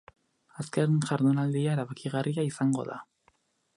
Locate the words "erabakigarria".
1.77-2.47